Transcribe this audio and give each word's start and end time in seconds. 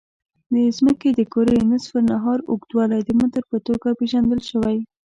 د 0.53 0.55
ځمکې 0.77 1.09
د 1.13 1.21
کرې 1.33 1.57
نصف 1.71 1.91
النهار 2.01 2.39
اوږدوالی 2.51 2.99
د 3.03 3.09
متر 3.19 3.43
په 3.51 3.57
توګه 3.67 3.87
پېژندل 3.99 4.41
شوی. 4.49 4.77